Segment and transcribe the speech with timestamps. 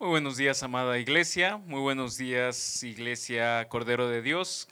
[0.00, 1.56] Muy buenos días, amada iglesia.
[1.56, 4.68] Muy buenos días, iglesia Cordero de Dios.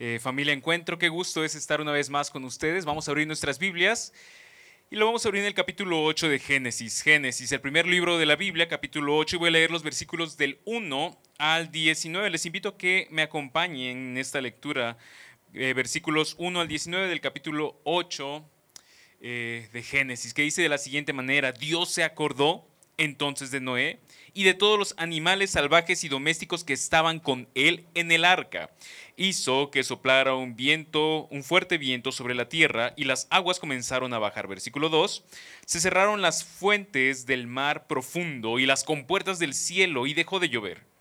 [0.00, 2.84] Eh, familia Encuentro, qué gusto es estar una vez más con ustedes.
[2.84, 4.12] Vamos a abrir nuestras Biblias
[4.90, 7.00] y lo vamos a abrir en el capítulo 8 de Génesis.
[7.02, 10.36] Génesis, el primer libro de la Biblia, capítulo 8, y voy a leer los versículos
[10.36, 12.28] del 1 al 19.
[12.28, 14.98] Les invito a que me acompañen en esta lectura,
[15.54, 18.44] eh, versículos 1 al 19 del capítulo 8
[19.20, 22.66] eh, de Génesis, que dice de la siguiente manera, Dios se acordó
[22.98, 24.00] entonces de Noé
[24.34, 28.70] y de todos los animales salvajes y domésticos que estaban con él en el arca.
[29.16, 34.12] Hizo que soplara un viento, un fuerte viento sobre la tierra y las aguas comenzaron
[34.12, 34.46] a bajar.
[34.46, 35.24] Versículo 2.
[35.64, 40.50] Se cerraron las fuentes del mar profundo y las compuertas del cielo y dejó de
[40.50, 40.95] llover.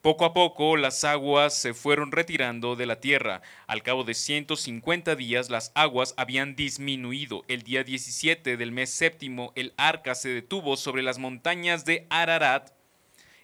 [0.00, 3.42] Poco a poco las aguas se fueron retirando de la tierra.
[3.66, 7.44] Al cabo de 150 días las aguas habían disminuido.
[7.48, 12.70] El día 17 del mes séptimo el arca se detuvo sobre las montañas de Ararat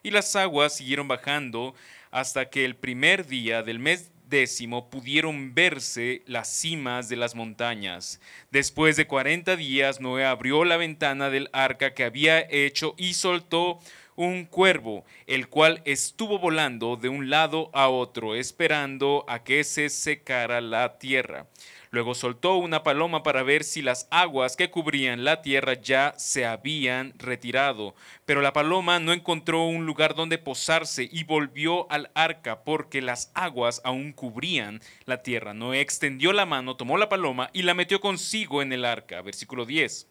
[0.04, 1.74] y las aguas siguieron bajando
[2.12, 8.20] hasta que el primer día del mes décimo pudieron verse las cimas de las montañas.
[8.52, 13.80] Después de cuarenta días, Noé abrió la ventana del arca que había hecho y soltó
[14.16, 19.88] un cuervo, el cual estuvo volando de un lado a otro, esperando a que se
[19.88, 21.46] secara la tierra.
[21.95, 26.45] Luego soltó una paloma para ver si las aguas que cubrían la tierra ya se
[26.45, 27.95] habían retirado.
[28.24, 33.30] Pero la paloma no encontró un lugar donde posarse y volvió al arca porque las
[33.35, 35.54] aguas aún cubrían la tierra.
[35.54, 39.23] Noé extendió la mano, tomó la paloma y la metió consigo en el arca.
[39.23, 40.09] Versículo 10.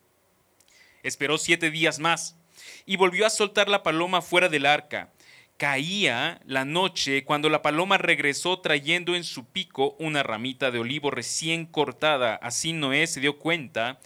[1.03, 2.37] Esperó siete días más
[2.85, 5.11] y volvió a soltar la paloma fuera del arca.
[5.57, 11.11] Caía la noche cuando la paloma regresó trayendo en su pico una ramita de olivo
[11.11, 12.35] recién cortada.
[12.35, 13.99] Así Noé se dio cuenta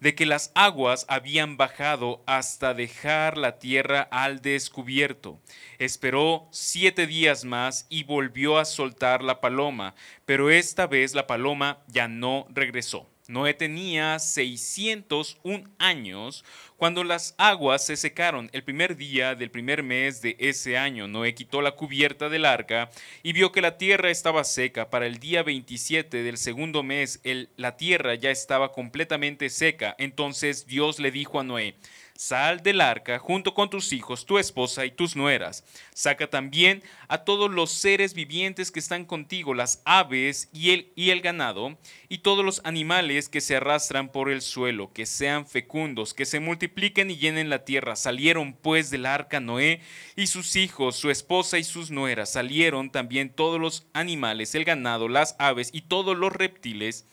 [0.00, 5.40] de que las aguas habían bajado hasta dejar la tierra al descubierto.
[5.78, 9.94] Esperó siete días más y volvió a soltar la paloma,
[10.26, 13.13] pero esta vez la paloma ya no regresó.
[13.26, 16.44] Noé tenía 601 años
[16.76, 18.50] cuando las aguas se secaron.
[18.52, 22.90] El primer día del primer mes de ese año, Noé quitó la cubierta del arca
[23.22, 24.90] y vio que la tierra estaba seca.
[24.90, 27.22] Para el día 27 del segundo mes,
[27.56, 29.94] la tierra ya estaba completamente seca.
[29.98, 31.76] Entonces Dios le dijo a Noé,
[32.16, 35.64] Sal del arca junto con tus hijos, tu esposa y tus nueras.
[35.94, 41.10] Saca también a todos los seres vivientes que están contigo, las aves y el, y
[41.10, 41.76] el ganado,
[42.08, 46.38] y todos los animales que se arrastran por el suelo, que sean fecundos, que se
[46.38, 47.96] multipliquen y llenen la tierra.
[47.96, 49.80] Salieron pues del arca Noé
[50.14, 52.30] y sus hijos, su esposa y sus nueras.
[52.30, 57.06] Salieron también todos los animales, el ganado, las aves y todos los reptiles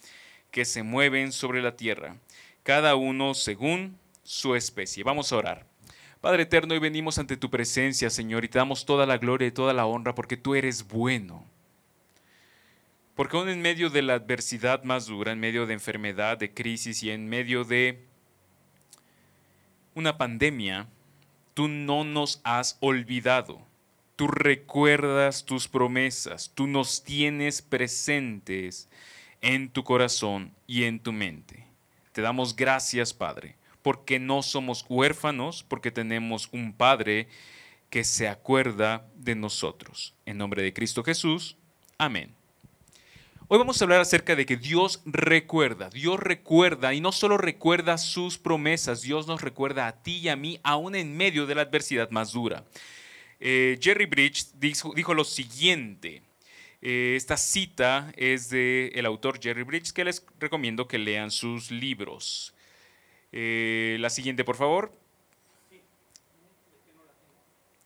[0.51, 2.17] que se mueven sobre la tierra,
[2.61, 5.03] cada uno según su especie.
[5.03, 5.71] Vamos a orar.
[6.21, 9.51] Padre eterno, hoy venimos ante tu presencia, Señor, y te damos toda la gloria y
[9.51, 11.43] toda la honra porque tú eres bueno.
[13.15, 17.01] Porque aún en medio de la adversidad más dura, en medio de enfermedad, de crisis
[17.01, 18.05] y en medio de
[19.95, 20.87] una pandemia,
[21.55, 23.65] tú no nos has olvidado.
[24.15, 28.87] Tú recuerdas tus promesas, tú nos tienes presentes
[29.41, 31.65] en tu corazón y en tu mente.
[32.11, 37.27] Te damos gracias, Padre porque no somos huérfanos, porque tenemos un Padre
[37.89, 40.13] que se acuerda de nosotros.
[40.25, 41.57] En nombre de Cristo Jesús,
[41.97, 42.33] amén.
[43.53, 47.97] Hoy vamos a hablar acerca de que Dios recuerda, Dios recuerda y no solo recuerda
[47.97, 51.63] sus promesas, Dios nos recuerda a ti y a mí aún en medio de la
[51.63, 52.63] adversidad más dura.
[53.41, 56.21] Eh, Jerry Bridge dijo, lo siguiente,
[56.81, 61.71] eh, esta cita es del el autor Jerry Bridge que les recomiendo que lean sus
[61.71, 62.53] libros.
[63.31, 64.91] Eh, la siguiente, por favor.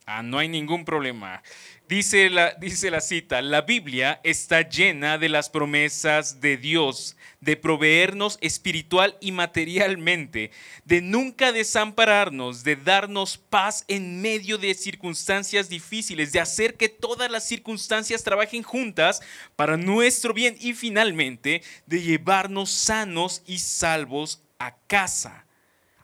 [0.07, 1.41] Ah, no hay ningún problema.
[1.89, 7.57] Dice la, dice la cita, la Biblia está llena de las promesas de Dios, de
[7.57, 10.51] proveernos espiritual y materialmente,
[10.83, 17.31] de nunca desampararnos, de darnos paz en medio de circunstancias difíciles, de hacer que todas
[17.31, 19.21] las circunstancias trabajen juntas
[19.55, 25.45] para nuestro bien y finalmente de llevarnos sanos y salvos a casa,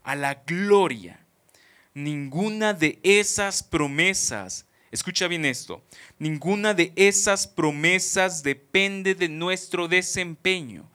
[0.03, 1.19] a la gloria.
[1.93, 5.83] Ninguna de esas promesas, escucha bien esto,
[6.19, 10.89] ninguna de esas promesas depende de nuestro desempeño.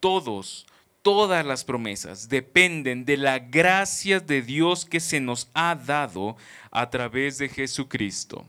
[0.00, 0.66] Todos,
[1.02, 6.36] todas las promesas dependen de la gracia de Dios que se nos ha dado
[6.70, 8.46] a través de Jesucristo.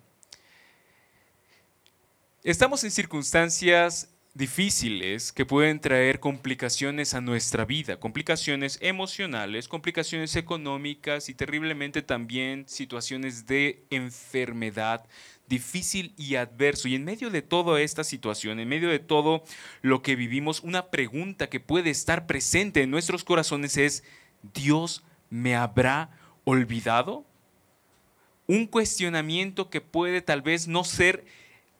[2.43, 11.27] Estamos en circunstancias difíciles que pueden traer complicaciones a nuestra vida, complicaciones emocionales, complicaciones económicas
[11.27, 15.05] y terriblemente también situaciones de enfermedad
[15.51, 16.87] difícil y adverso.
[16.87, 19.43] Y en medio de toda esta situación, en medio de todo
[19.81, 24.05] lo que vivimos, una pregunta que puede estar presente en nuestros corazones es,
[24.53, 26.09] ¿Dios me habrá
[26.45, 27.25] olvidado?
[28.47, 31.25] Un cuestionamiento que puede tal vez no ser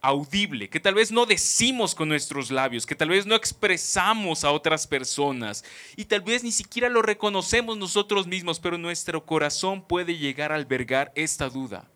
[0.01, 4.51] audible, que tal vez no decimos con nuestros labios, que tal vez no expresamos a
[4.51, 5.63] otras personas
[5.95, 10.56] y tal vez ni siquiera lo reconocemos nosotros mismos, pero nuestro corazón puede llegar a
[10.56, 11.88] albergar esta duda.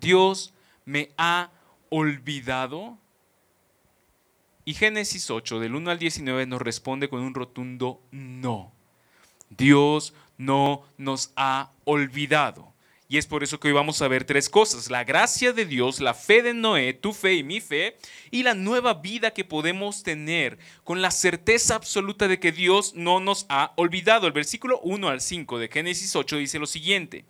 [0.00, 0.52] Dios
[0.84, 1.50] me ha
[1.88, 2.98] olvidado.
[4.64, 8.72] Y Génesis 8, del 1 al 19, nos responde con un rotundo no.
[9.48, 12.74] Dios no nos ha olvidado.
[13.08, 14.90] Y es por eso que hoy vamos a ver tres cosas.
[14.90, 17.96] La gracia de Dios, la fe de Noé, tu fe y mi fe,
[18.30, 23.20] y la nueva vida que podemos tener con la certeza absoluta de que Dios no
[23.20, 24.26] nos ha olvidado.
[24.26, 27.24] El versículo 1 al 5 de Génesis 8 dice lo siguiente.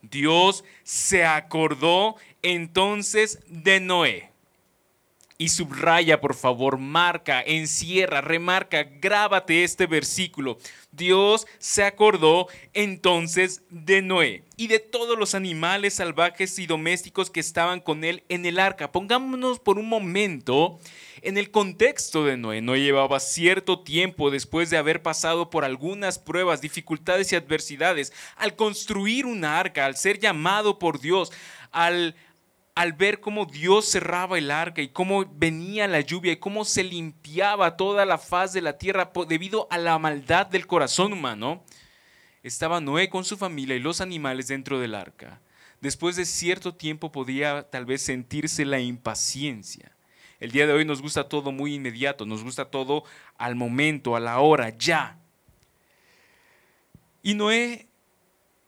[0.00, 4.30] Dios se acordó entonces de Noé
[5.40, 10.58] y subraya, por favor, marca, encierra, remarca, grábate este versículo.
[10.90, 17.38] Dios se acordó entonces de Noé y de todos los animales salvajes y domésticos que
[17.38, 18.90] estaban con él en el arca.
[18.90, 20.80] Pongámonos por un momento
[21.22, 22.60] en el contexto de Noé.
[22.60, 28.56] Noé llevaba cierto tiempo después de haber pasado por algunas pruebas, dificultades y adversidades, al
[28.56, 31.30] construir una arca, al ser llamado por Dios,
[31.70, 32.16] al
[32.78, 36.84] al ver cómo Dios cerraba el arca y cómo venía la lluvia y cómo se
[36.84, 41.64] limpiaba toda la faz de la tierra debido a la maldad del corazón humano,
[42.44, 45.40] estaba Noé con su familia y los animales dentro del arca.
[45.80, 49.90] Después de cierto tiempo podía tal vez sentirse la impaciencia.
[50.38, 53.02] El día de hoy nos gusta todo muy inmediato, nos gusta todo
[53.38, 55.18] al momento, a la hora, ya.
[57.24, 57.87] Y Noé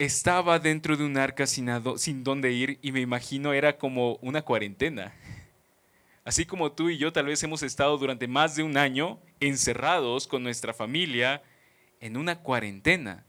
[0.01, 1.69] estaba dentro de un arca sin,
[1.99, 5.13] sin dónde ir y me imagino era como una cuarentena.
[6.25, 10.27] Así como tú y yo tal vez hemos estado durante más de un año encerrados
[10.27, 11.43] con nuestra familia
[12.01, 13.27] en una cuarentena,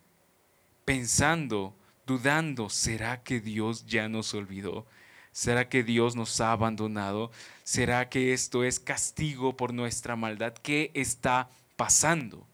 [0.85, 1.75] pensando,
[2.07, 4.85] dudando, ¿será que Dios ya nos olvidó?
[5.33, 7.31] ¿Será que Dios nos ha abandonado?
[7.65, 10.53] ¿Será que esto es castigo por nuestra maldad?
[10.53, 12.47] ¿Qué está pasando?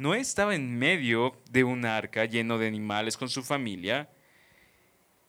[0.00, 4.08] No estaba en medio de un arca lleno de animales con su familia.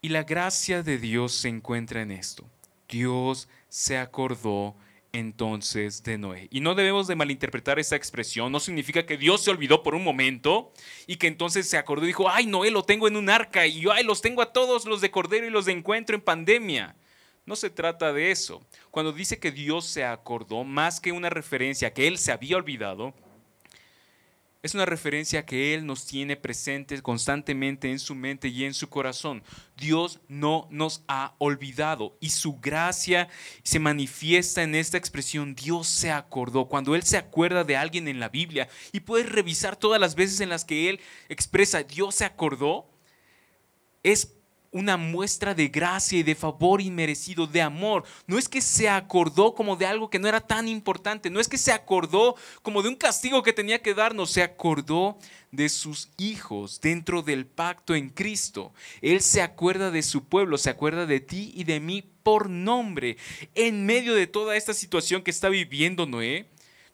[0.01, 2.49] Y la gracia de Dios se encuentra en esto.
[2.87, 4.77] Dios se acordó
[5.11, 6.47] entonces de Noé.
[6.51, 8.49] Y no debemos de malinterpretar esta expresión.
[8.49, 10.71] No significa que Dios se olvidó por un momento
[11.05, 13.81] y que entonces se acordó y dijo, ay, Noé lo tengo en un arca y
[13.81, 16.95] yo, ay, los tengo a todos los de Cordero y los de Encuentro en pandemia.
[17.45, 18.65] No se trata de eso.
[18.89, 23.13] Cuando dice que Dios se acordó, más que una referencia que Él se había olvidado,
[24.63, 28.89] es una referencia que Él nos tiene presentes constantemente en su mente y en su
[28.89, 29.43] corazón.
[29.75, 33.27] Dios no nos ha olvidado y su gracia
[33.63, 36.67] se manifiesta en esta expresión, Dios se acordó.
[36.67, 40.39] Cuando Él se acuerda de alguien en la Biblia y puedes revisar todas las veces
[40.41, 42.87] en las que Él expresa, Dios se acordó,
[44.03, 44.40] es
[44.71, 48.05] una muestra de gracia y de favor inmerecido, de amor.
[48.25, 51.47] No es que se acordó como de algo que no era tan importante, no es
[51.47, 55.17] que se acordó como de un castigo que tenía que darnos, se acordó
[55.51, 58.73] de sus hijos dentro del pacto en Cristo.
[59.01, 63.17] Él se acuerda de su pueblo, se acuerda de ti y de mí por nombre.
[63.55, 66.47] En medio de toda esta situación que está viviendo Noé,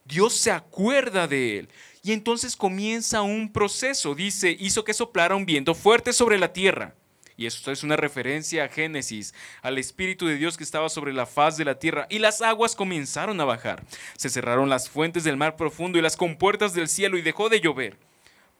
[0.03, 1.69] Dios se acuerda de él.
[2.01, 4.15] Y entonces comienza un proceso.
[4.15, 6.95] Dice, hizo que soplara un viento fuerte sobre la tierra
[7.37, 11.27] y esto es una referencia a Génesis, al Espíritu de Dios que estaba sobre la
[11.27, 12.07] faz de la tierra.
[12.09, 13.83] Y las aguas comenzaron a bajar.
[14.17, 17.61] Se cerraron las fuentes del mar profundo y las compuertas del cielo y dejó de
[17.61, 17.95] llover.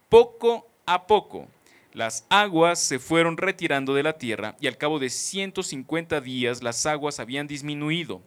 [0.10, 1.48] Poco a poco
[1.91, 6.86] las aguas se fueron retirando de la tierra y al cabo de 150 días las
[6.86, 8.22] aguas habían disminuido.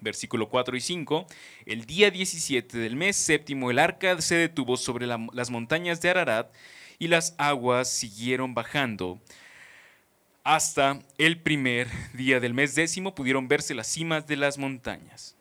[0.00, 1.26] Versículo 4 y 5.
[1.64, 6.54] El día 17 del mes séptimo el arca se detuvo sobre las montañas de Ararat
[6.98, 9.18] y las aguas siguieron bajando
[10.48, 15.36] hasta el primer día del mes décimo pudieron verse las cimas de las montañas.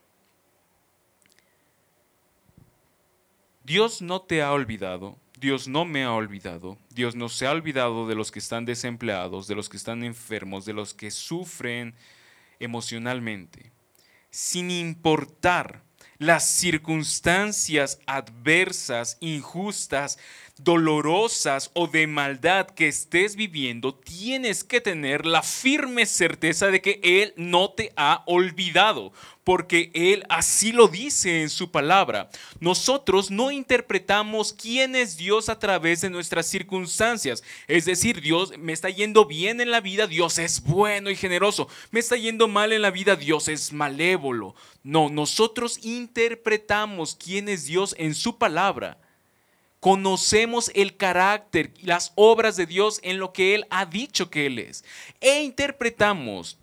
[3.63, 8.05] Dios no te ha olvidado, Dios no me ha olvidado, Dios no se ha olvidado
[8.05, 11.95] de los que están desempleados, de los que están enfermos, de los que sufren
[12.59, 13.71] emocionalmente,
[14.29, 15.83] sin importar
[16.17, 20.17] las circunstancias adversas, injustas,
[20.59, 26.99] dolorosas o de maldad que estés viviendo, tienes que tener la firme certeza de que
[27.03, 29.11] Él no te ha olvidado,
[29.43, 32.29] porque Él así lo dice en su palabra.
[32.59, 37.43] Nosotros no interpretamos quién es Dios a través de nuestras circunstancias.
[37.67, 41.69] Es decir, Dios me está yendo bien en la vida, Dios es bueno y generoso.
[41.91, 44.55] Me está yendo mal en la vida, Dios es malévolo.
[44.83, 48.97] No, nosotros interpretamos quién es Dios en su palabra
[49.87, 54.45] Conocemos el carácter y las obras de Dios en lo que Él ha dicho que
[54.45, 54.83] Él es.
[55.21, 56.57] E interpretamos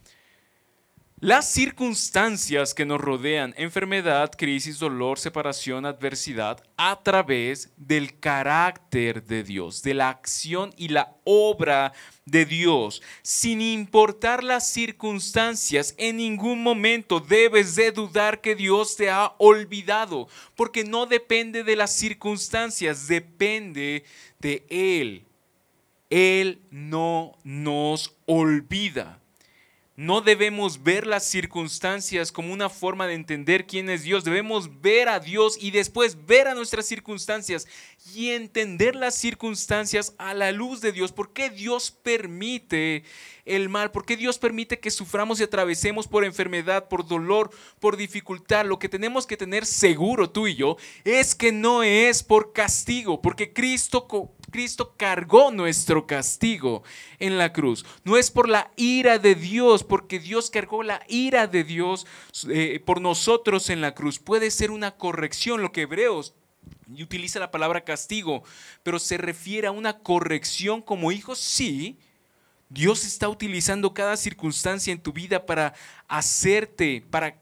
[1.25, 9.43] las circunstancias que nos rodean, enfermedad, crisis, dolor, separación, adversidad, a través del carácter de
[9.43, 11.95] Dios, de la acción y la obra
[12.27, 13.01] de Dios.
[13.23, 20.29] Sin importar las circunstancias, en ningún momento debes de dudar que Dios te ha olvidado,
[20.55, 24.05] porque no depende de las circunstancias, depende
[24.41, 25.25] de Él.
[26.11, 29.24] Él no nos olvida.
[29.97, 34.25] No debemos ver las circunstancias como una forma de entender quién es Dios.
[34.25, 37.69] Debemos ver a Dios y después ver a nuestras circunstancias
[38.13, 41.13] y entender las circunstancias a la luz de Dios.
[41.13, 43.05] ¿Por qué Dios permite
[43.45, 43.93] el mal?
[43.93, 48.67] ¿Por qué Dios permite que suframos y atravesemos por enfermedad, por dolor, por dificultad?
[48.67, 53.23] Lo que tenemos que tener seguro tú y yo es que no es por castigo,
[53.23, 54.09] porque Cristo
[54.55, 56.85] Cristo cargó nuestro castigo
[57.19, 57.85] en la cruz.
[58.05, 62.07] No es por la ira de Dios, porque Dios cargó la ira de Dios
[62.49, 64.21] eh, por nosotros en la cruz.
[64.21, 66.35] Puede ser una corrección, lo que Hebreos
[66.89, 68.45] utiliza la palabra castigo,
[68.85, 71.99] pero se refiere a una corrección como hijos, sí,
[72.71, 75.75] Dios está utilizando cada circunstancia en tu vida para
[76.09, 77.37] hacerte, para,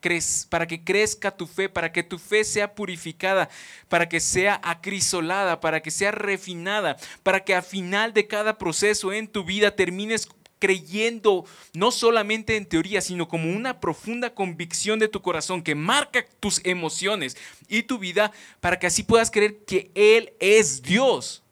[0.48, 3.48] para, que crezca tu fe, para que tu fe sea purificada,
[3.88, 9.12] para que sea acrisolada, para que sea refinada, para que a final de cada proceso
[9.12, 15.08] en tu vida termines creyendo no solamente en teoría, sino como una profunda convicción de
[15.08, 17.36] tu corazón que marca tus emociones
[17.68, 21.42] y tu vida para que así puedas creer que Él es Dios.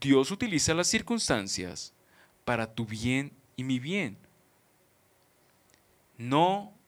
[0.00, 1.91] Dios utiliza las circunstancias
[2.52, 4.18] para tu bien y mi bien.
[6.18, 6.78] No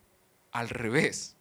[0.52, 1.38] al revés.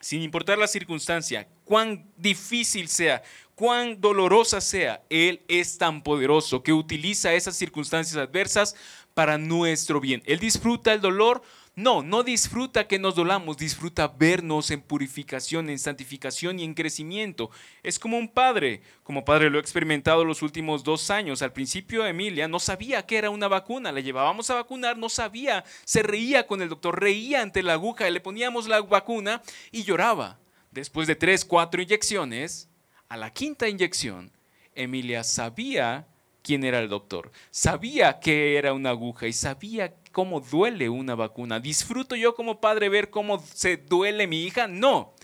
[0.00, 3.22] Sin importar la circunstancia, cuán difícil sea,
[3.54, 8.74] cuán dolorosa sea, Él es tan poderoso que utiliza esas circunstancias adversas
[9.14, 10.24] para nuestro bien.
[10.26, 11.40] Él disfruta el dolor
[11.80, 17.50] no, no disfruta que nos dolamos, disfruta vernos en purificación, en santificación y en crecimiento.
[17.82, 21.42] Es como un padre, como padre lo he experimentado los últimos dos años.
[21.42, 25.64] Al principio Emilia no sabía que era una vacuna, la llevábamos a vacunar, no sabía,
[25.84, 30.38] se reía con el doctor, reía ante la aguja, le poníamos la vacuna y lloraba.
[30.70, 32.68] Después de tres, cuatro inyecciones,
[33.08, 34.30] a la quinta inyección,
[34.74, 36.06] Emilia sabía
[36.42, 41.60] quién era el doctor, sabía que era una aguja y sabía cómo duele una vacuna.
[41.60, 44.66] ¿Disfruto yo como padre ver cómo se duele mi hija?
[44.66, 45.14] No.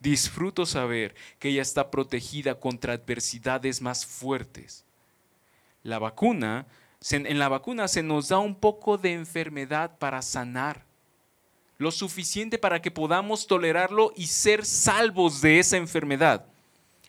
[0.00, 4.84] Disfruto saber que ella está protegida contra adversidades más fuertes.
[5.82, 6.66] La vacuna,
[7.10, 10.84] en la vacuna se nos da un poco de enfermedad para sanar.
[11.78, 16.46] Lo suficiente para que podamos tolerarlo y ser salvos de esa enfermedad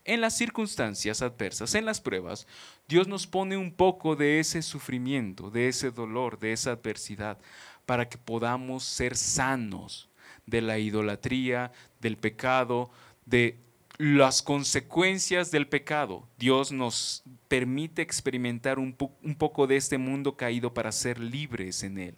[0.08, 2.48] en las circunstancias adversas, en las pruebas,
[2.88, 7.38] Dios nos pone un poco de ese sufrimiento, de ese dolor, de esa adversidad,
[7.86, 10.10] para que podamos ser sanos
[10.46, 12.89] de la idolatría, del pecado,
[13.25, 13.60] de
[13.98, 16.27] las consecuencias del pecado.
[16.38, 22.15] Dios nos permite experimentar un, poco de este mundo caído para ser libres en él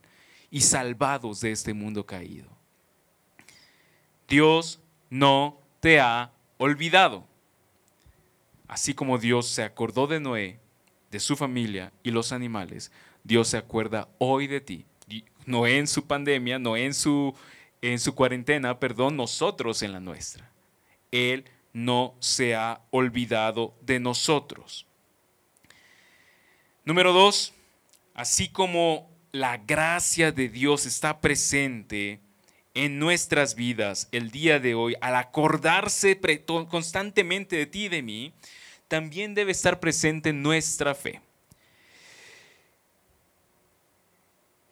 [0.51, 2.49] y salvados de este mundo caído.
[4.27, 7.28] Dios no te ha olvidado.
[8.69, 10.59] Así como Dios se acordó de Noé,
[11.09, 12.91] de su familia y los animales,
[13.23, 14.85] Dios se acuerda hoy de ti.
[15.47, 17.35] Noé en su pandemia, Noé en su,
[17.81, 20.51] en su cuarentena, perdón, nosotros en la nuestra.
[21.11, 24.85] Él no se ha olvidado de nosotros.
[26.85, 27.55] Número dos,
[28.13, 32.21] así como la gracia de Dios está presente
[32.73, 36.19] en nuestras vidas el día de hoy, al acordarse
[36.69, 38.33] constantemente de ti y de mí,
[38.87, 41.21] también debe estar presente nuestra fe.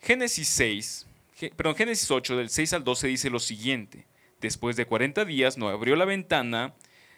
[0.02, 1.08] Génesis 6,
[1.56, 4.06] perdón, Génesis 8 del 6 al 12 dice lo siguiente.
[4.40, 6.74] Después de 40 días no abrió la ventana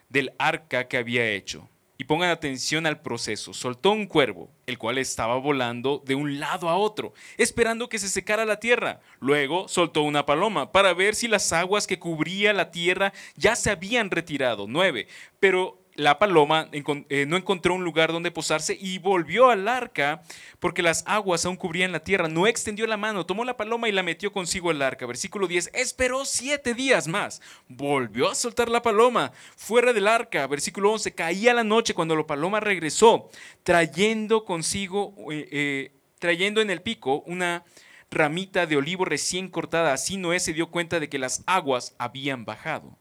[0.09, 1.69] del arca que había hecho.
[1.99, 3.53] Y pongan atención al proceso.
[3.53, 8.07] Soltó un cuervo, el cual estaba volando de un lado a otro, esperando que se
[8.07, 9.01] secara la tierra.
[9.19, 13.69] Luego soltó una paloma para ver si las aguas que cubría la tierra ya se
[13.69, 14.65] habían retirado.
[14.65, 15.09] 9.
[15.41, 20.23] Pero la paloma eh, no encontró un lugar donde posarse y volvió al arca
[20.59, 22.29] porque las aguas aún cubrían la tierra.
[22.29, 25.05] No extendió la mano, tomó la paloma y la metió consigo al arca.
[25.05, 27.41] Versículo 10, esperó siete días más.
[27.67, 30.47] Volvió a soltar la paloma fuera del arca.
[30.47, 33.29] Versículo 11, caía la noche cuando la paloma regresó,
[33.63, 37.65] trayendo consigo, eh, eh, trayendo en el pico una
[38.09, 39.91] ramita de olivo recién cortada.
[39.91, 42.98] Así Noé se dio cuenta de que las aguas habían bajado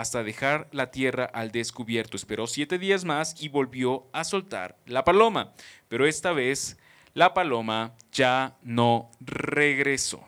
[0.00, 2.16] hasta dejar la tierra al descubierto.
[2.16, 5.52] Esperó siete días más y volvió a soltar la paloma,
[5.88, 6.78] pero esta vez
[7.14, 10.26] la paloma ya no regresó.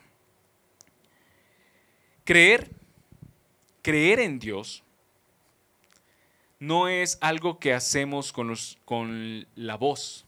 [2.24, 2.70] Creer,
[3.82, 4.82] creer en Dios,
[6.58, 10.26] no es algo que hacemos con, la voz,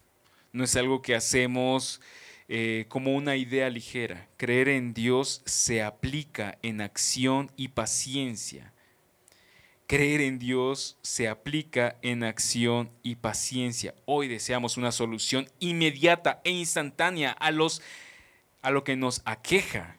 [0.53, 2.01] no es algo que hacemos
[2.49, 4.27] eh, como una idea ligera.
[4.37, 8.74] Creer en Dios se aplica en acción y paciencia.
[9.87, 13.95] Creer en Dios se aplica en acción y paciencia.
[14.07, 17.83] Hoy deseamos una solución inmediata e instantánea a, los,
[18.63, 19.99] a lo que nos aqueja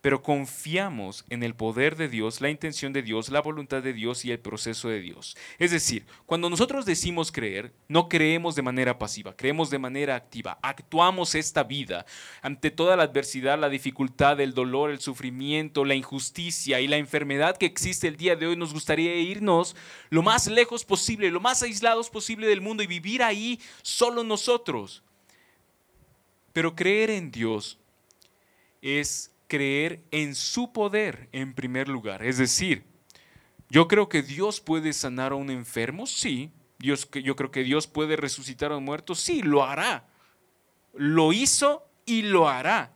[0.00, 4.24] pero confiamos en el poder de Dios, la intención de Dios, la voluntad de Dios
[4.24, 5.36] y el proceso de Dios.
[5.58, 10.58] Es decir, cuando nosotros decimos creer, no creemos de manera pasiva, creemos de manera activa,
[10.62, 12.06] actuamos esta vida
[12.42, 17.56] ante toda la adversidad, la dificultad, el dolor, el sufrimiento, la injusticia y la enfermedad
[17.56, 18.56] que existe el día de hoy.
[18.56, 19.74] Nos gustaría irnos
[20.10, 25.02] lo más lejos posible, lo más aislados posible del mundo y vivir ahí solo nosotros.
[26.52, 27.78] Pero creer en Dios
[28.80, 32.22] es creer en su poder en primer lugar.
[32.24, 32.84] Es decir,
[33.70, 36.52] yo creo que Dios puede sanar a un enfermo, sí.
[36.78, 40.06] Dios, yo creo que Dios puede resucitar a un muerto, sí, lo hará.
[40.94, 42.94] Lo hizo y lo hará.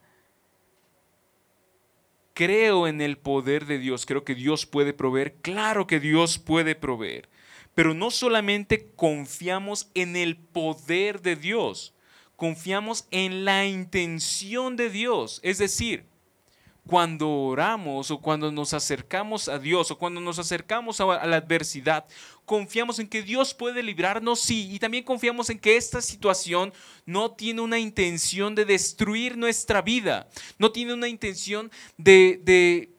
[2.35, 6.75] Creo en el poder de Dios, creo que Dios puede proveer, claro que Dios puede
[6.75, 7.29] proveer,
[7.75, 11.95] pero no solamente confiamos en el poder de Dios,
[12.37, 16.07] confiamos en la intención de Dios, es decir,
[16.87, 22.07] cuando oramos o cuando nos acercamos a Dios o cuando nos acercamos a, la adversidad,
[22.45, 26.73] confiamos en que Dios puede librarnos, sí, y también confiamos en que esta situación
[27.07, 32.91] no tiene una intención de destruir nuestra vida, no tiene una intención de,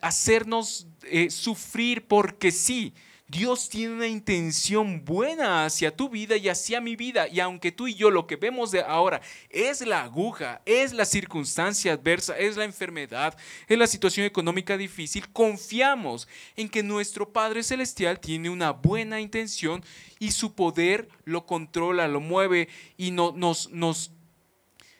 [0.00, 2.94] hacernos eh, sufrir porque sí,
[3.28, 7.26] Dios tiene una intención buena hacia tu vida y hacia mi vida.
[7.26, 11.04] Y aunque tú y yo lo que vemos de ahora es la aguja, es la
[11.04, 13.36] circunstancia adversa, es la enfermedad,
[13.66, 19.82] es la situación económica difícil, confiamos en que nuestro Padre Celestial tiene una buena intención
[20.20, 24.12] y su poder lo controla, lo mueve y no, nos, nos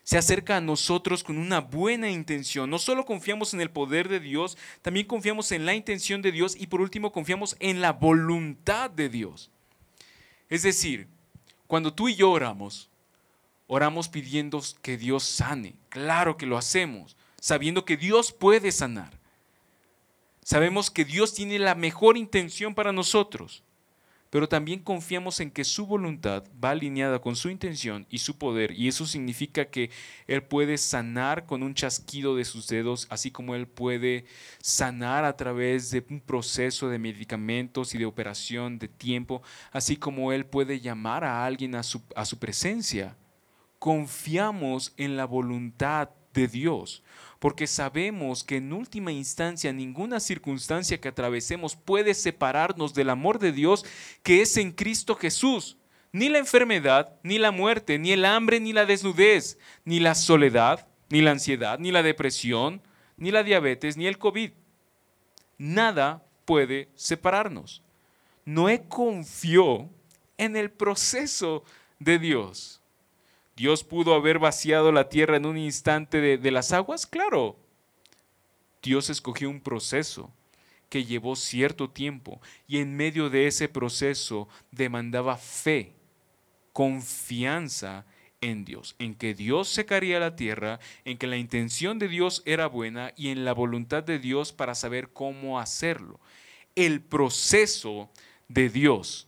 [0.06, 2.70] se acerca a nosotros con una buena intención.
[2.70, 6.54] No solo confiamos en el poder de Dios, también confiamos en la intención de Dios
[6.56, 9.50] y por último confiamos en la voluntad de Dios.
[10.48, 11.08] Es decir,
[11.66, 12.88] cuando tú y yo oramos,
[13.66, 15.74] oramos pidiendo que Dios sane.
[15.88, 19.18] Claro que lo hacemos, sabiendo que Dios puede sanar.
[20.44, 23.64] Sabemos que Dios tiene la mejor intención para nosotros
[24.30, 28.72] pero también confiamos en que su voluntad va alineada con su intención y su poder,
[28.72, 29.90] y eso significa que
[30.26, 34.24] Él puede sanar con un chasquido de sus dedos, así como Él puede
[34.60, 40.32] sanar a través de un proceso de medicamentos y de operación de tiempo, así como
[40.32, 43.16] Él puede llamar a alguien a su, a su presencia.
[43.78, 47.02] Confiamos en la voluntad de Dios
[47.38, 53.52] porque sabemos que en última instancia ninguna circunstancia que atravesemos puede separarnos del amor de
[53.52, 53.84] Dios
[54.22, 55.76] que es en Cristo Jesús.
[56.12, 60.88] Ni la enfermedad, ni la muerte, ni el hambre, ni la desnudez, ni la soledad,
[61.10, 62.80] ni la ansiedad, ni la depresión,
[63.16, 64.50] ni la diabetes, ni el COVID.
[65.58, 67.82] Nada puede separarnos.
[68.44, 69.90] Noé confió
[70.38, 71.64] en el proceso
[71.98, 72.80] de Dios.
[73.56, 77.56] Dios pudo haber vaciado la tierra en un instante de, las aguas, claro.
[78.82, 80.30] Dios escogió un proceso
[80.90, 85.94] que llevó cierto tiempo y en medio de ese proceso demandaba fe,
[86.74, 88.04] confianza
[88.42, 92.66] en Dios, en que Dios secaría la tierra, en que la intención de Dios era
[92.66, 96.20] buena y en la voluntad de Dios para saber cómo hacerlo.
[96.74, 98.10] El proceso
[98.48, 99.25] de Dios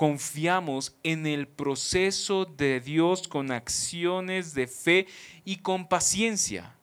[0.00, 5.06] confiamos en el proceso de Dios con acciones de fe
[5.44, 6.74] y con paciencia.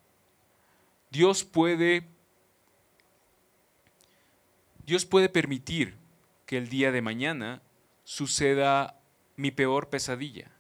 [1.10, 2.06] Dios puede
[4.86, 5.98] Dios puede permitir
[6.46, 7.64] que el día de mañana
[8.04, 9.02] suceda
[9.36, 10.52] mi peor pesadilla.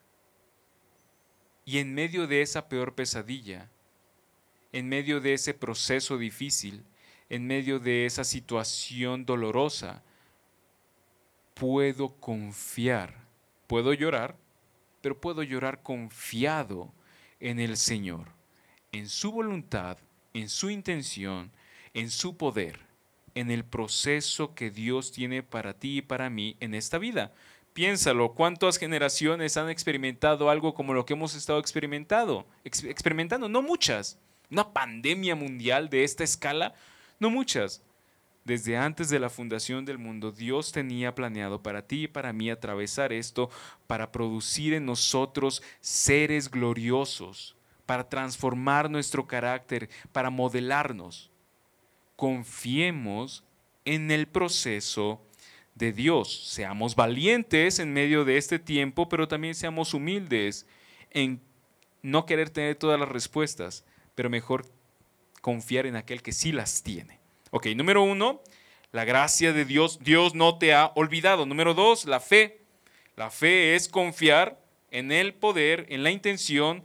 [1.63, 3.69] Y en medio de esa peor pesadilla,
[4.71, 6.83] en medio de ese proceso difícil,
[7.29, 10.01] en medio de esa situación dolorosa,
[11.59, 13.13] puedo confiar.
[13.67, 14.35] Puedo llorar,
[15.01, 16.93] pero puedo llorar confiado
[17.39, 18.27] en el Señor,
[18.91, 19.97] en su voluntad,
[20.33, 21.51] en su intención,
[21.93, 22.79] en su poder,
[23.35, 27.33] en el proceso que Dios tiene para ti y para mí en esta vida.
[27.73, 32.47] Piénsalo, ¿cuántas generaciones han experimentado algo como lo que hemos estado experimentando?
[32.63, 34.17] experimentando, no muchas.
[34.49, 36.73] Una pandemia mundial de esta escala,
[37.19, 37.83] no muchas.
[38.47, 42.49] Desde antes de la fundación del mundo, Dios tenía planeado para ti y para mí
[42.49, 43.49] atravesar esto
[43.87, 51.29] para producir en nosotros seres gloriosos, para transformar nuestro carácter, para modelarnos.
[52.15, 53.43] Confiemos
[53.83, 55.21] en el proceso
[55.75, 56.47] de Dios.
[56.47, 60.65] Seamos valientes en medio de este tiempo, pero también seamos humildes
[61.11, 61.41] en
[62.01, 63.83] no querer tener todas las respuestas,
[64.15, 64.65] pero mejor
[65.41, 67.16] confiar en aquel que sí las tiene.
[67.57, 68.43] Ok, número uno,
[68.91, 69.97] la gracia de Dios.
[70.03, 71.47] Dios no te ha olvidado.
[71.47, 72.61] Número dos, la fe.
[73.15, 76.83] La fe es confiar en el poder, en la intención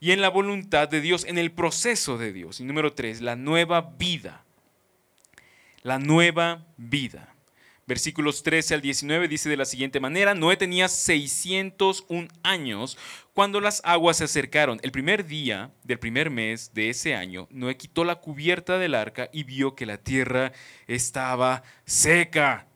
[0.00, 2.58] y en la voluntad de Dios, en el proceso de Dios.
[2.58, 4.42] Y número tres, la nueva vida.
[5.84, 7.36] La nueva vida.
[7.86, 12.98] Versículos 13 al 19 dice de la siguiente manera, Noé tenía 601 años
[13.34, 14.80] cuando las aguas se acercaron.
[14.82, 19.28] El primer día del primer mes de ese año, Noé quitó la cubierta del arca
[19.32, 20.52] y vio que la tierra
[20.86, 22.66] estaba seca.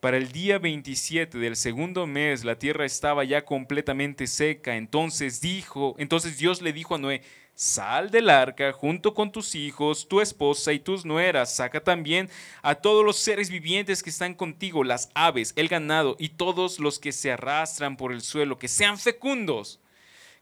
[0.00, 4.76] Para el día 27 del segundo mes la tierra estaba ya completamente seca.
[4.76, 7.22] Entonces dijo, entonces Dios le dijo a Noé,
[7.58, 11.56] Sal del arca junto con tus hijos, tu esposa y tus nueras.
[11.56, 12.28] Saca también
[12.60, 16.98] a todos los seres vivientes que están contigo, las aves, el ganado y todos los
[16.98, 19.80] que se arrastran por el suelo, que sean fecundos,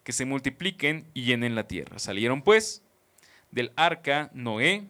[0.03, 2.01] que se multipliquen y llenen la tierra.
[2.01, 2.83] Salieron pues
[3.53, 4.89] del arca Noé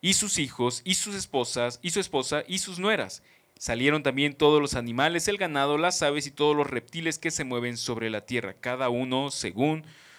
[0.00, 3.24] y sus hijos y sus esposas y su esposa y sus nueras.
[3.58, 7.42] Salieron también todos los animales, el ganado, las aves y todos los reptiles que se
[7.42, 10.09] mueven sobre la tierra, cada uno según su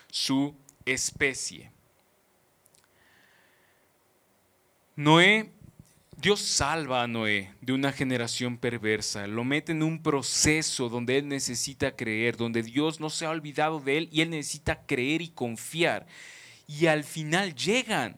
[0.86, 1.72] especie.
[4.96, 5.52] Noé,
[6.18, 11.28] Dios salva a Noé de una generación perversa, lo mete en un proceso donde él
[11.28, 15.30] necesita creer, donde Dios no se ha olvidado de él y él necesita creer y
[15.30, 16.06] confiar.
[16.68, 18.18] Y al final llegan.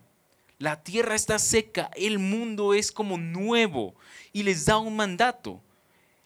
[0.59, 3.95] La tierra está seca, el mundo es como nuevo
[4.31, 5.61] y les da un mandato.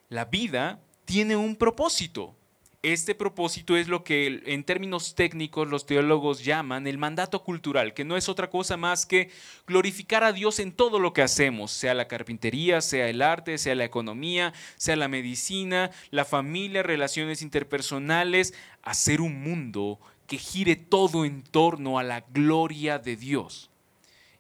[0.10, 2.37] La vida tiene un propósito.
[2.84, 8.06] Este propósito es lo que en términos técnicos los teólogos llaman el mandato cultural, que
[8.06, 9.32] no es otra cosa más que
[9.66, 13.74] glorificar a Dios en todo lo que hacemos, sea la carpintería, sea el arte, sea
[13.74, 21.26] la economía, sea la medicina, la familia, relaciones interpersonales, hacer un mundo que gire todo
[21.26, 23.72] en torno a la gloria de Dios.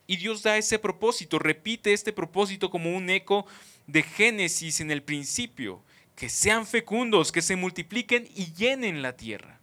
[0.06, 3.48] Y Dios da ese propósito, repite este propósito como un eco
[3.88, 5.82] de Génesis en el principio
[6.18, 9.60] que sean fecundos, que se multipliquen y llenen la tierra.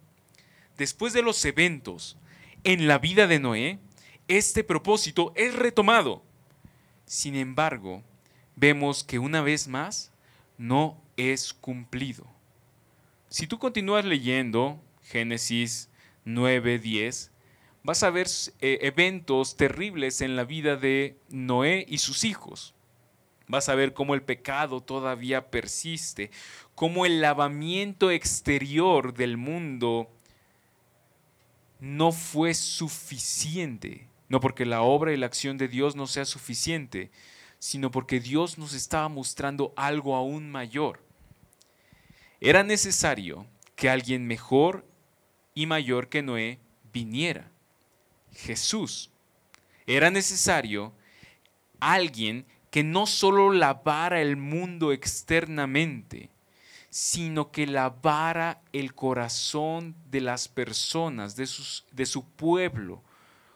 [0.77, 2.17] Después de los eventos
[2.63, 3.79] en la vida de Noé,
[4.29, 6.23] este propósito es retomado.
[7.05, 8.03] Sin embargo,
[8.55, 10.13] vemos que una vez más
[10.57, 12.25] no es cumplido.
[13.27, 15.89] Si tú continúas leyendo Génesis
[16.23, 17.31] 9, 10,
[17.83, 18.27] vas a ver
[18.61, 22.74] eh, eventos terribles en la vida de Noé y sus hijos.
[23.47, 26.31] Vas a ver cómo el pecado todavía persiste,
[26.73, 30.09] cómo el lavamiento exterior del mundo
[31.79, 34.07] no fue suficiente.
[34.27, 37.11] No porque la obra y la acción de Dios no sea suficiente,
[37.59, 41.01] sino porque Dios nos estaba mostrando algo aún mayor.
[42.41, 44.85] Era necesario que alguien mejor
[45.53, 46.59] y mayor que Noé
[46.91, 47.51] viniera.
[48.33, 49.11] Jesús.
[49.87, 50.93] Era necesario
[51.79, 56.29] alguien que no solo lavara el mundo externamente,
[56.89, 61.47] sino que lavara el corazón de las personas, de,
[61.93, 63.01] de su pueblo,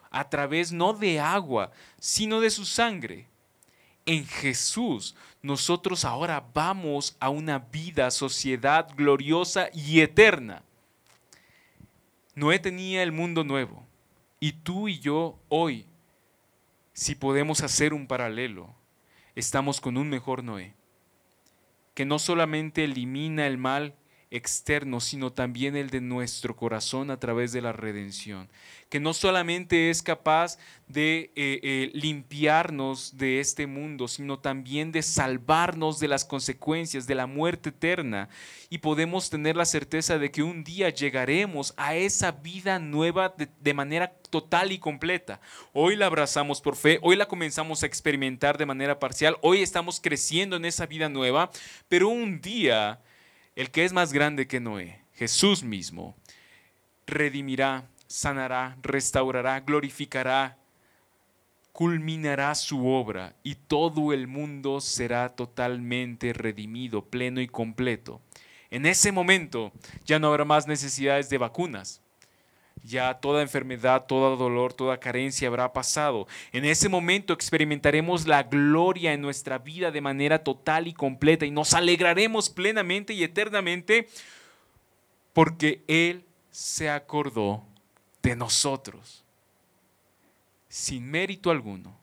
[0.10, 3.28] a través no de agua, sino de su sangre.
[4.06, 10.64] En Jesús nosotros ahora vamos a una vida, sociedad gloriosa y eterna.
[12.36, 13.86] Noé tenía el mundo nuevo
[14.40, 15.86] y tú y yo hoy,
[16.94, 18.79] si podemos hacer un paralelo,
[19.36, 20.74] estamos con un mejor Noé,
[21.94, 23.96] que no solamente elimina el mal
[24.32, 28.48] externo, sino también el de nuestro corazón a través de la redención.
[28.90, 35.02] Que no solamente es capaz de eh, eh, limpiarnos de este mundo, sino también de
[35.02, 38.30] salvarnos de las consecuencias de la muerte eterna.
[38.70, 43.48] Y podemos tener la certeza de que un día llegaremos a esa vida nueva de,
[43.60, 45.42] de manera total y completa.
[45.74, 50.00] Hoy la abrazamos por fe, hoy la comenzamos a experimentar de manera parcial, hoy estamos
[50.00, 51.50] creciendo en esa vida nueva,
[51.88, 53.00] pero un día
[53.60, 56.16] el que es más grande que Noé, Jesús mismo,
[57.06, 60.58] redimirá, sanará, restaurará, glorificará,
[61.74, 68.22] culminará su obra y todo el mundo será totalmente redimido, pleno y completo.
[68.70, 69.74] En ese momento
[70.06, 72.02] ya no habrá más necesidades de vacunas.
[72.84, 76.28] Ya toda enfermedad, todo dolor, toda carencia habrá pasado.
[76.52, 81.52] En ese momento experimentaremos la gloria en nuestra vida de manera total y completa y
[81.52, 84.08] nos alegraremos plenamente y eternamente
[85.34, 87.64] porque Él se acordó
[88.22, 89.24] de nosotros
[90.70, 91.98] sin mérito alguno,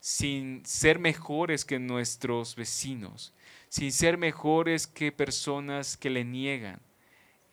[0.00, 3.32] sin ser mejores que nuestros vecinos,
[3.68, 6.80] sin ser mejores que personas que le niegan.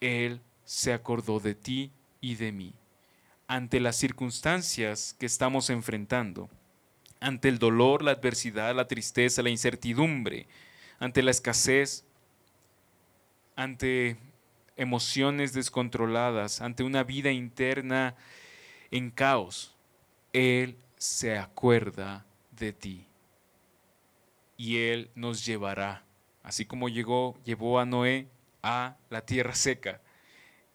[0.01, 1.91] Él se acordó de ti
[2.23, 2.73] y de mí,
[3.47, 6.49] ante las circunstancias que estamos enfrentando,
[7.19, 10.47] ante el dolor, la adversidad, la tristeza, la incertidumbre,
[10.99, 12.05] ante la escasez,
[13.57, 14.15] ante
[14.77, 18.15] emociones descontroladas, ante una vida interna
[18.89, 19.75] en caos,
[20.31, 23.05] Él se acuerda de ti
[24.55, 26.05] y Él nos llevará,
[26.41, 28.29] así como llegó, llevó a Noé
[28.61, 29.99] a la tierra seca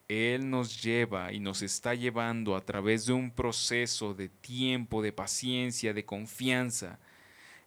[0.09, 5.13] él nos lleva y nos está llevando a través de un proceso de tiempo, de
[5.13, 6.99] paciencia, de confianza,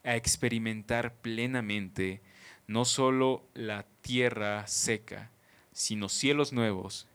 [0.04, 2.22] a experimentar plenamente
[2.66, 5.30] no solo la tierra seca,
[5.72, 7.08] sino cielos nuevos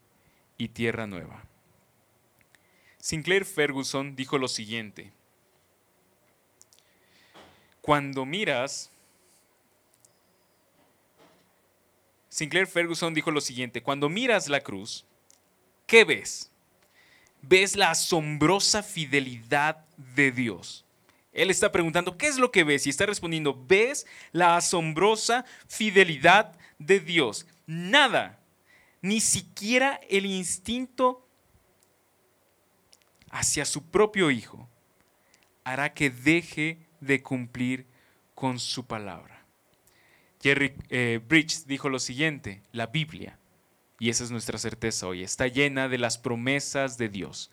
[0.59, 1.45] y tierra nueva.
[2.99, 5.13] Sinclair Ferguson dijo lo siguiente,
[7.81, 8.91] cuando miras
[12.29, 15.07] Sinclair Ferguson dijo lo siguiente, cuando miras la cruz,
[15.87, 16.51] ¿qué ves?
[17.43, 20.85] Ves la asombrosa fidelidad de Dios.
[21.33, 22.87] Él está preguntando, ¿qué es lo que ves?
[22.87, 27.47] Y está respondiendo, ves la asombrosa fidelidad de Dios.
[27.67, 28.41] Nada,
[29.03, 31.27] ni siquiera el instinto
[33.31, 34.69] hacia su propio Hijo
[35.63, 37.87] hará que deje de cumplir
[38.35, 39.45] con su palabra.
[40.43, 43.39] Jerry eh, Bridge dijo lo siguiente, la Biblia
[43.99, 47.51] y esa es nuestra certeza hoy, está llena de las promesas de Dios,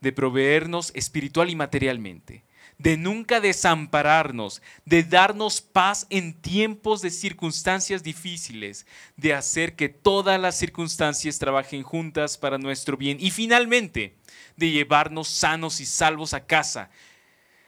[0.00, 2.44] de proveernos espiritual y materialmente,
[2.78, 8.86] de nunca desampararnos, de darnos paz en tiempos de circunstancias difíciles,
[9.16, 14.16] de hacer que todas las circunstancias trabajen juntas para nuestro bien y finalmente
[14.56, 16.90] de llevarnos sanos y salvos a casa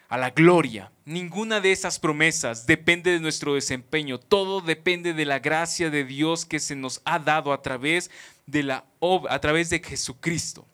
[0.09, 0.91] a la gloria.
[1.05, 6.45] Ninguna de esas promesas depende de nuestro desempeño, todo depende de la gracia de Dios
[6.45, 8.11] que se nos ha dado a través
[8.47, 8.85] de la
[9.29, 10.67] a través de Jesucristo.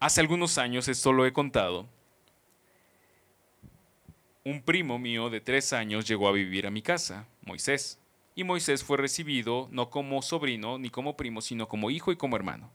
[0.00, 1.88] Hace algunos años, esto lo he contado,
[4.44, 7.98] un primo mío de tres años llegó a vivir a mi casa, Moisés,
[8.34, 12.36] y Moisés fue recibido no como sobrino ni como primo, sino como hijo y como
[12.36, 12.70] hermano.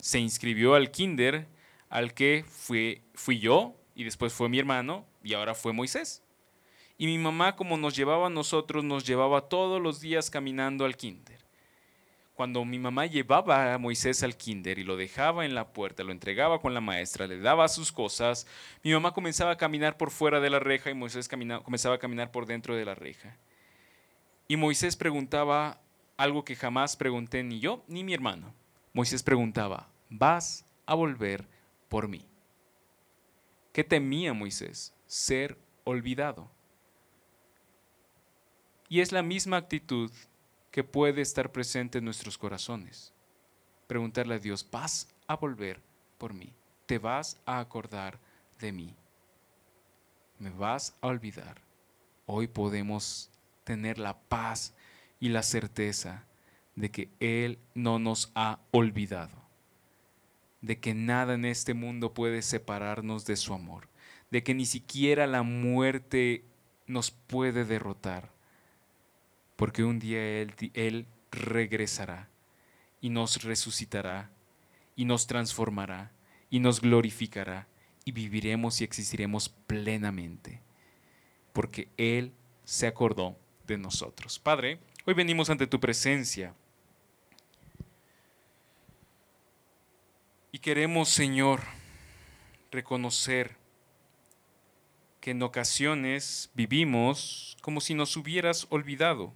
[0.00, 1.46] Se inscribió al kinder
[1.94, 6.24] al que fui, fui yo y después fue mi hermano y ahora fue Moisés.
[6.98, 10.96] Y mi mamá, como nos llevaba a nosotros, nos llevaba todos los días caminando al
[10.96, 11.38] kinder.
[12.34, 16.10] Cuando mi mamá llevaba a Moisés al kinder y lo dejaba en la puerta, lo
[16.10, 18.44] entregaba con la maestra, le daba sus cosas,
[18.82, 22.32] mi mamá comenzaba a caminar por fuera de la reja y Moisés comenzaba a caminar
[22.32, 23.36] por dentro de la reja.
[24.48, 25.80] Y Moisés preguntaba
[26.16, 28.52] algo que jamás pregunté ni yo ni mi hermano.
[28.92, 31.53] Moisés preguntaba, ¿vas a volver
[31.88, 32.26] por mí.
[33.72, 34.94] ¿Qué temía Moisés?
[35.06, 36.50] Ser olvidado.
[38.88, 40.10] Y es la misma actitud
[40.70, 43.12] que puede estar presente en nuestros corazones.
[43.86, 45.80] Preguntarle a Dios, ¿vas a volver
[46.18, 46.52] por mí?
[46.86, 48.18] ¿Te vas a acordar
[48.60, 48.94] de mí?
[50.38, 51.60] ¿Me vas a olvidar?
[52.26, 53.30] Hoy podemos
[53.64, 54.74] tener la paz
[55.20, 56.24] y la certeza
[56.74, 59.43] de que Él no nos ha olvidado
[60.64, 63.88] de que nada en este mundo puede separarnos de su amor,
[64.30, 66.44] de que ni siquiera la muerte
[66.86, 68.30] nos puede derrotar,
[69.56, 72.28] porque un día Él, Él regresará
[73.00, 74.30] y nos resucitará
[74.96, 76.12] y nos transformará
[76.50, 77.66] y nos glorificará
[78.04, 80.60] y viviremos y existiremos plenamente,
[81.52, 82.32] porque Él
[82.64, 84.38] se acordó de nosotros.
[84.38, 86.54] Padre, Hoy venimos ante tu presencia.
[90.54, 91.62] Y queremos, Señor,
[92.70, 93.56] reconocer
[95.20, 99.34] que en ocasiones vivimos como si nos hubieras olvidado,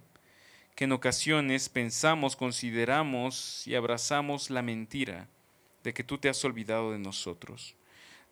[0.75, 5.27] que en ocasiones pensamos, consideramos y abrazamos la mentira
[5.83, 7.75] de que tú te has olvidado de nosotros,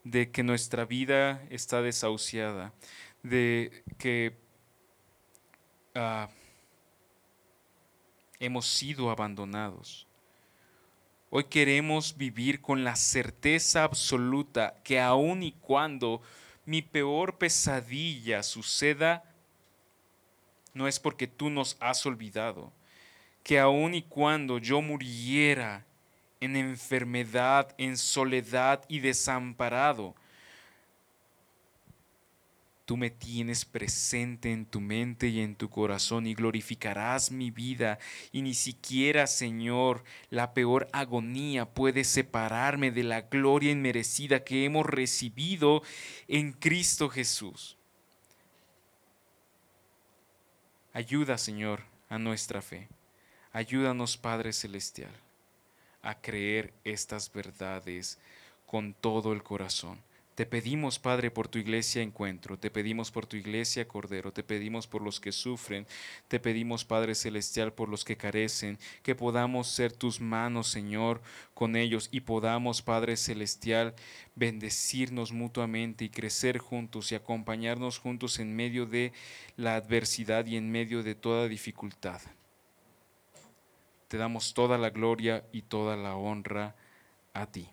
[0.02, 2.72] de que nuestra vida está desahuciada,
[3.22, 4.34] de que
[5.94, 6.30] ah,
[8.40, 10.07] hemos sido abandonados.
[11.30, 16.22] Hoy queremos vivir con la certeza absoluta que aun y cuando
[16.64, 19.24] mi peor pesadilla suceda,
[20.72, 22.72] no es porque tú nos has olvidado,
[23.42, 25.84] que aun y cuando yo muriera
[26.40, 30.14] en enfermedad, en soledad y desamparado,
[32.88, 37.98] Tú me tienes presente en tu mente y en tu corazón y glorificarás mi vida.
[38.32, 44.86] Y ni siquiera, Señor, la peor agonía puede separarme de la gloria inmerecida que hemos
[44.86, 45.82] recibido
[46.28, 47.76] en Cristo Jesús.
[50.94, 52.88] Ayuda, Señor, a nuestra fe.
[53.52, 55.12] Ayúdanos, Padre Celestial,
[56.00, 58.18] a creer estas verdades
[58.64, 60.07] con todo el corazón
[60.38, 64.86] te pedimos, Padre, por tu iglesia encuentro, te pedimos por tu iglesia Cordero, te pedimos
[64.86, 65.84] por los que sufren,
[66.28, 71.20] te pedimos, Padre Celestial, por los que carecen, que podamos ser tus manos, Señor,
[71.54, 73.96] con ellos y podamos, Padre Celestial,
[74.36, 79.12] bendecirnos mutuamente y crecer juntos y acompañarnos juntos en medio de
[79.56, 82.20] la adversidad y en medio de toda dificultad.
[84.06, 86.76] Te damos toda la gloria y toda la honra
[87.34, 87.68] a ti.